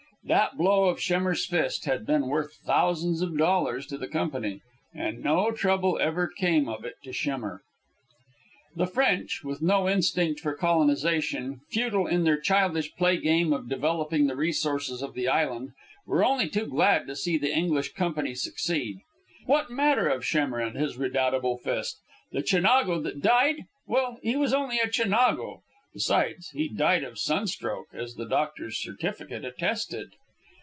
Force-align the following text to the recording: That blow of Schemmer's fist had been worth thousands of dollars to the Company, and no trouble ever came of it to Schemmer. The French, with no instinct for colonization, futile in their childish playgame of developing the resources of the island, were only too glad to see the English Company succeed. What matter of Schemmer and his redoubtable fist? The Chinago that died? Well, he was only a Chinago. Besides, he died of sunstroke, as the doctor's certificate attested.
That 0.25 0.55
blow 0.55 0.85
of 0.85 1.01
Schemmer's 1.01 1.47
fist 1.47 1.85
had 1.85 2.05
been 2.05 2.27
worth 2.27 2.59
thousands 2.63 3.23
of 3.23 3.39
dollars 3.39 3.87
to 3.87 3.97
the 3.97 4.07
Company, 4.07 4.61
and 4.93 5.23
no 5.23 5.49
trouble 5.49 5.97
ever 5.99 6.27
came 6.27 6.69
of 6.69 6.85
it 6.85 6.93
to 7.05 7.11
Schemmer. 7.11 7.61
The 8.75 8.85
French, 8.85 9.43
with 9.43 9.63
no 9.63 9.89
instinct 9.89 10.39
for 10.39 10.53
colonization, 10.53 11.61
futile 11.71 12.05
in 12.05 12.23
their 12.23 12.39
childish 12.39 12.93
playgame 12.93 13.51
of 13.51 13.67
developing 13.67 14.27
the 14.27 14.35
resources 14.35 15.01
of 15.01 15.15
the 15.15 15.27
island, 15.27 15.71
were 16.05 16.23
only 16.23 16.47
too 16.47 16.67
glad 16.67 17.07
to 17.07 17.15
see 17.15 17.39
the 17.39 17.51
English 17.51 17.93
Company 17.93 18.35
succeed. 18.35 18.99
What 19.47 19.71
matter 19.71 20.07
of 20.07 20.23
Schemmer 20.23 20.59
and 20.59 20.77
his 20.77 20.97
redoubtable 20.99 21.57
fist? 21.57 21.97
The 22.31 22.43
Chinago 22.43 23.01
that 23.01 23.23
died? 23.23 23.65
Well, 23.87 24.19
he 24.21 24.35
was 24.35 24.53
only 24.53 24.77
a 24.77 24.87
Chinago. 24.87 25.63
Besides, 25.93 26.51
he 26.53 26.69
died 26.69 27.03
of 27.03 27.19
sunstroke, 27.19 27.87
as 27.93 28.13
the 28.15 28.25
doctor's 28.25 28.77
certificate 28.81 29.43
attested. 29.43 30.11